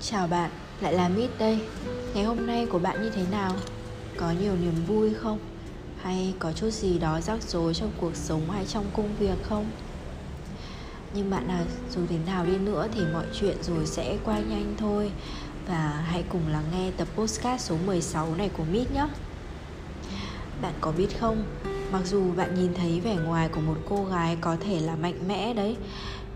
Chào 0.00 0.26
bạn, 0.26 0.50
lại 0.80 0.92
là 0.92 1.08
Mít 1.08 1.30
đây 1.38 1.58
Ngày 2.14 2.24
hôm 2.24 2.46
nay 2.46 2.66
của 2.66 2.78
bạn 2.78 3.02
như 3.02 3.10
thế 3.10 3.22
nào? 3.30 3.52
Có 4.16 4.32
nhiều 4.40 4.56
niềm 4.56 4.84
vui 4.86 5.14
không? 5.14 5.38
Hay 6.02 6.34
có 6.38 6.52
chút 6.52 6.70
gì 6.70 6.98
đó 6.98 7.20
rắc 7.20 7.42
rối 7.42 7.74
trong 7.74 7.90
cuộc 8.00 8.16
sống 8.16 8.50
hay 8.50 8.64
trong 8.66 8.84
công 8.96 9.16
việc 9.18 9.42
không? 9.42 9.70
Nhưng 11.14 11.30
bạn 11.30 11.48
à, 11.48 11.64
dù 11.90 12.00
thế 12.08 12.18
nào 12.26 12.46
đi 12.46 12.56
nữa 12.58 12.88
thì 12.94 13.00
mọi 13.12 13.24
chuyện 13.40 13.56
rồi 13.62 13.86
sẽ 13.86 14.16
qua 14.24 14.38
nhanh 14.38 14.74
thôi 14.78 15.10
Và 15.68 16.04
hãy 16.06 16.24
cùng 16.28 16.48
lắng 16.48 16.64
nghe 16.72 16.90
tập 16.96 17.08
postcard 17.14 17.64
số 17.64 17.76
16 17.86 18.34
này 18.34 18.50
của 18.56 18.64
Mít 18.72 18.92
nhé 18.92 19.06
Bạn 20.62 20.72
có 20.80 20.92
biết 20.92 21.20
không, 21.20 21.44
mặc 21.92 22.02
dù 22.04 22.32
bạn 22.36 22.54
nhìn 22.54 22.74
thấy 22.74 23.00
vẻ 23.00 23.16
ngoài 23.16 23.48
của 23.48 23.60
một 23.60 23.76
cô 23.88 24.04
gái 24.04 24.36
có 24.40 24.56
thể 24.60 24.80
là 24.80 24.96
mạnh 24.96 25.28
mẽ 25.28 25.54
đấy 25.54 25.76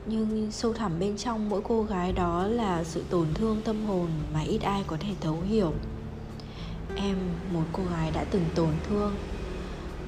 nhưng 0.07 0.49
sâu 0.53 0.73
thẳm 0.73 0.93
bên 0.99 1.17
trong 1.17 1.49
mỗi 1.49 1.61
cô 1.65 1.83
gái 1.83 2.13
đó 2.13 2.47
là 2.47 2.85
sự 2.85 3.05
tổn 3.11 3.27
thương 3.35 3.63
tâm 3.65 3.87
hồn 3.87 4.09
mà 4.35 4.41
ít 4.41 4.63
ai 4.63 4.85
có 4.87 4.97
thể 5.01 5.15
thấu 5.21 5.39
hiểu. 5.49 5.73
Em, 6.97 7.17
một 7.53 7.65
cô 7.73 7.83
gái 7.93 8.11
đã 8.11 8.25
từng 8.31 8.45
tổn 8.55 8.71
thương. 8.89 9.15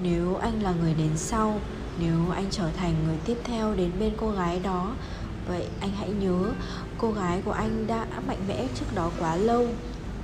Nếu 0.02 0.36
anh 0.36 0.62
là 0.62 0.72
người 0.72 0.94
đến 0.94 1.10
sau, 1.16 1.60
nếu 1.98 2.30
anh 2.32 2.46
trở 2.50 2.70
thành 2.76 2.94
người 3.06 3.16
tiếp 3.24 3.36
theo 3.44 3.74
đến 3.74 3.90
bên 4.00 4.12
cô 4.16 4.30
gái 4.30 4.60
đó, 4.60 4.94
vậy 5.48 5.66
anh 5.80 5.90
hãy 5.90 6.10
nhớ, 6.10 6.52
cô 6.98 7.12
gái 7.12 7.42
của 7.44 7.52
anh 7.52 7.86
đã 7.86 8.06
mạnh 8.26 8.44
mẽ 8.48 8.68
trước 8.74 8.86
đó 8.94 9.10
quá 9.18 9.36
lâu. 9.36 9.66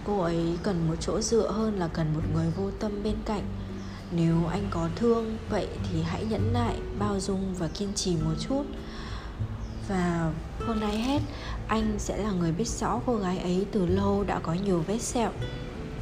Cô 0.04 0.20
ấy 0.20 0.58
cần 0.62 0.88
một 0.88 0.94
chỗ 1.00 1.20
dựa 1.20 1.50
hơn 1.50 1.78
là 1.78 1.88
cần 1.88 2.14
một 2.14 2.22
người 2.34 2.46
vô 2.56 2.70
tâm 2.80 3.02
bên 3.04 3.16
cạnh. 3.24 3.42
Nếu 4.10 4.46
anh 4.50 4.66
có 4.70 4.88
thương, 4.96 5.36
vậy 5.50 5.68
thì 5.90 6.02
hãy 6.02 6.24
nhẫn 6.24 6.52
nại, 6.52 6.76
bao 6.98 7.20
dung 7.20 7.54
và 7.58 7.68
kiên 7.68 7.94
trì 7.94 8.16
một 8.16 8.34
chút 8.48 8.62
và 9.88 10.32
hơn 10.60 10.80
ai 10.80 10.98
hết, 10.98 11.20
anh 11.68 11.98
sẽ 11.98 12.16
là 12.16 12.30
người 12.30 12.52
biết 12.52 12.68
rõ 12.68 13.00
cô 13.06 13.16
gái 13.16 13.38
ấy 13.38 13.66
từ 13.72 13.86
lâu 13.86 14.24
đã 14.26 14.38
có 14.38 14.52
nhiều 14.64 14.84
vết 14.86 14.98
sẹo, 14.98 15.30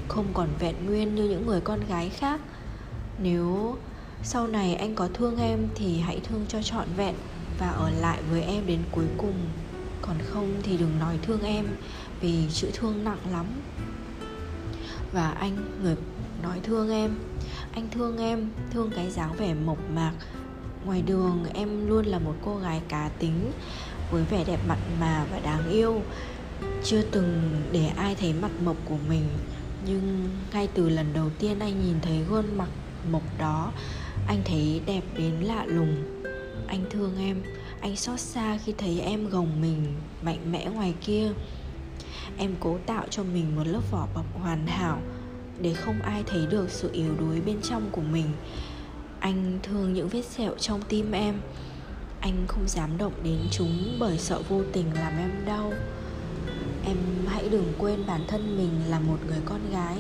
không 0.08 0.26
còn 0.34 0.48
vẹn 0.58 0.74
nguyên 0.86 1.14
như 1.14 1.24
những 1.24 1.46
người 1.46 1.60
con 1.60 1.80
gái 1.88 2.08
khác. 2.08 2.40
Nếu 3.22 3.76
sau 4.22 4.46
này 4.46 4.74
anh 4.74 4.94
có 4.94 5.08
thương 5.14 5.36
em 5.36 5.68
thì 5.74 6.00
hãy 6.00 6.20
thương 6.24 6.44
cho 6.48 6.62
trọn 6.62 6.86
vẹn 6.96 7.14
và 7.58 7.68
ở 7.68 7.90
lại 7.90 8.18
với 8.30 8.42
em 8.42 8.66
đến 8.66 8.80
cuối 8.90 9.06
cùng. 9.18 9.34
Còn 10.02 10.16
không 10.24 10.54
thì 10.62 10.76
đừng 10.76 10.98
nói 10.98 11.18
thương 11.22 11.42
em 11.42 11.66
vì 12.20 12.46
chữ 12.52 12.70
thương 12.74 13.04
nặng 13.04 13.18
lắm. 13.32 13.46
Và 15.12 15.30
anh, 15.30 15.56
người 15.82 15.96
nói 16.42 16.60
thương 16.62 16.90
em, 16.90 17.18
anh 17.72 17.88
thương 17.90 18.18
em, 18.18 18.50
thương 18.70 18.90
cái 18.96 19.10
dáng 19.10 19.32
vẻ 19.36 19.54
mộc 19.54 19.78
mạc 19.94 20.12
ngoài 20.86 21.02
đường, 21.02 21.44
em 21.54 21.88
luôn 21.88 22.06
là 22.06 22.18
một 22.18 22.34
cô 22.44 22.56
gái 22.56 22.80
cá 22.88 23.10
tính, 23.18 23.52
với 24.10 24.24
vẻ 24.24 24.44
đẹp 24.44 24.60
mặn 24.68 24.78
mà 25.00 25.26
và 25.32 25.38
đáng 25.38 25.68
yêu. 25.70 26.02
Chưa 26.84 27.02
từng 27.02 27.50
để 27.72 27.86
ai 27.86 28.14
thấy 28.14 28.32
mặt 28.32 28.50
mộc 28.64 28.76
của 28.84 28.98
mình, 29.08 29.28
nhưng 29.86 30.28
ngay 30.52 30.68
từ 30.74 30.88
lần 30.88 31.06
đầu 31.14 31.30
tiên 31.38 31.58
anh 31.58 31.84
nhìn 31.84 31.96
thấy 32.02 32.24
gương 32.30 32.58
mặt 32.58 32.68
mộc 33.10 33.22
đó, 33.38 33.72
anh 34.26 34.42
thấy 34.44 34.80
đẹp 34.86 35.02
đến 35.18 35.34
lạ 35.40 35.64
lùng. 35.66 35.96
Anh 36.66 36.84
thương 36.90 37.18
em, 37.18 37.42
anh 37.80 37.96
xót 37.96 38.20
xa 38.20 38.58
khi 38.64 38.74
thấy 38.78 39.00
em 39.00 39.28
gồng 39.28 39.60
mình 39.60 39.86
mạnh 40.22 40.52
mẽ 40.52 40.66
ngoài 40.74 40.94
kia. 41.00 41.32
Em 42.38 42.54
cố 42.60 42.78
tạo 42.86 43.04
cho 43.10 43.22
mình 43.22 43.56
một 43.56 43.66
lớp 43.66 43.80
vỏ 43.90 44.06
bọc 44.14 44.40
hoàn 44.40 44.66
hảo 44.66 45.00
để 45.60 45.74
không 45.74 46.02
ai 46.02 46.22
thấy 46.26 46.46
được 46.46 46.70
sự 46.70 46.90
yếu 46.92 47.14
đuối 47.20 47.40
bên 47.40 47.56
trong 47.62 47.88
của 47.92 48.02
mình 48.12 48.26
anh 49.20 49.58
thương 49.62 49.92
những 49.92 50.08
vết 50.08 50.22
sẹo 50.22 50.54
trong 50.58 50.82
tim 50.88 51.12
em. 51.12 51.34
Anh 52.20 52.44
không 52.48 52.68
dám 52.68 52.98
động 52.98 53.12
đến 53.22 53.38
chúng 53.50 53.96
bởi 54.00 54.18
sợ 54.18 54.42
vô 54.48 54.62
tình 54.72 54.94
làm 54.94 55.18
em 55.18 55.30
đau. 55.46 55.72
Em 56.84 56.96
hãy 57.26 57.48
đừng 57.48 57.72
quên 57.78 58.06
bản 58.06 58.24
thân 58.28 58.56
mình 58.56 58.90
là 58.90 59.00
một 59.00 59.18
người 59.26 59.40
con 59.44 59.70
gái. 59.72 59.96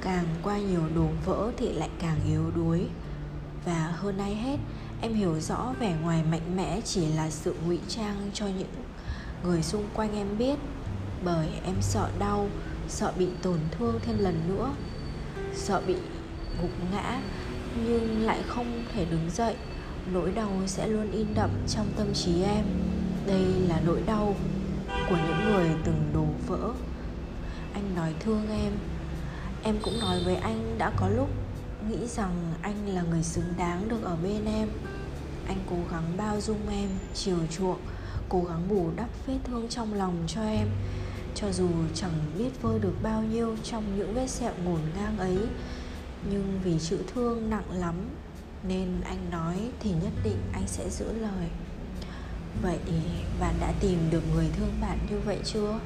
Càng 0.00 0.24
qua 0.42 0.58
nhiều 0.58 0.82
đổ 0.94 1.08
vỡ 1.24 1.52
thì 1.56 1.72
lại 1.72 1.88
càng 1.98 2.18
yếu 2.28 2.50
đuối. 2.56 2.86
Và 3.64 3.94
hơn 3.96 4.18
ai 4.18 4.34
hết, 4.34 4.56
em 5.00 5.14
hiểu 5.14 5.40
rõ 5.40 5.74
vẻ 5.80 5.96
ngoài 6.02 6.22
mạnh 6.30 6.56
mẽ 6.56 6.80
chỉ 6.84 7.06
là 7.06 7.30
sự 7.30 7.54
ngụy 7.66 7.78
trang 7.88 8.30
cho 8.34 8.46
những 8.46 8.72
người 9.44 9.62
xung 9.62 9.84
quanh 9.94 10.16
em 10.16 10.38
biết. 10.38 10.58
Bởi 11.24 11.48
em 11.64 11.74
sợ 11.80 12.08
đau, 12.18 12.48
sợ 12.88 13.12
bị 13.18 13.28
tổn 13.42 13.58
thương 13.70 13.98
thêm 14.02 14.18
lần 14.18 14.40
nữa, 14.48 14.74
sợ 15.54 15.82
bị 15.86 15.94
gục 16.62 16.70
ngã 16.92 17.20
nhưng 17.86 18.26
lại 18.26 18.42
không 18.46 18.84
thể 18.94 19.04
đứng 19.04 19.30
dậy. 19.30 19.54
Nỗi 20.12 20.32
đau 20.32 20.50
sẽ 20.66 20.86
luôn 20.86 21.10
in 21.10 21.26
đậm 21.34 21.50
trong 21.68 21.86
tâm 21.96 22.06
trí 22.14 22.42
em. 22.42 22.64
Đây 23.26 23.44
là 23.68 23.80
nỗi 23.86 24.02
đau 24.06 24.36
của 25.08 25.16
những 25.16 25.44
người 25.44 25.68
từng 25.84 26.10
đổ 26.14 26.26
vỡ. 26.46 26.72
Anh 27.72 27.94
nói 27.96 28.14
thương 28.20 28.46
em. 28.50 28.72
Em 29.62 29.76
cũng 29.82 30.00
nói 30.00 30.20
với 30.24 30.36
anh 30.36 30.78
đã 30.78 30.92
có 30.96 31.08
lúc 31.08 31.28
nghĩ 31.90 32.06
rằng 32.06 32.52
anh 32.62 32.88
là 32.88 33.02
người 33.02 33.22
xứng 33.22 33.54
đáng 33.58 33.88
được 33.88 34.02
ở 34.02 34.16
bên 34.22 34.44
em. 34.44 34.68
Anh 35.46 35.58
cố 35.70 35.76
gắng 35.90 36.16
bao 36.16 36.40
dung 36.40 36.68
em, 36.70 36.88
chiều 37.14 37.38
chuộng, 37.50 37.80
cố 38.28 38.44
gắng 38.48 38.68
bù 38.68 38.90
đắp 38.96 39.08
vết 39.26 39.38
thương 39.44 39.68
trong 39.68 39.94
lòng 39.94 40.24
cho 40.26 40.42
em. 40.42 40.68
Cho 41.34 41.52
dù 41.52 41.68
chẳng 41.94 42.12
biết 42.38 42.62
vơi 42.62 42.78
được 42.78 42.94
bao 43.02 43.22
nhiêu 43.22 43.56
trong 43.62 43.98
những 43.98 44.14
vết 44.14 44.30
sẹo 44.30 44.52
ngổn 44.64 44.80
ngang 44.96 45.18
ấy 45.18 45.38
nhưng 46.30 46.60
vì 46.64 46.78
chữ 46.78 46.98
thương 47.14 47.50
nặng 47.50 47.70
lắm 47.70 47.94
nên 48.68 49.00
anh 49.04 49.30
nói 49.30 49.56
thì 49.80 49.90
nhất 49.90 50.12
định 50.24 50.38
anh 50.52 50.66
sẽ 50.66 50.90
giữ 50.90 51.12
lời. 51.12 51.48
Vậy 52.62 52.78
bạn 53.40 53.54
đã 53.60 53.72
tìm 53.80 53.98
được 54.10 54.22
người 54.34 54.46
thương 54.56 54.72
bạn 54.80 54.98
như 55.10 55.18
vậy 55.24 55.38
chưa? 55.44 55.78